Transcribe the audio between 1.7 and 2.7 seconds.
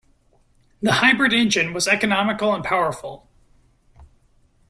was economical and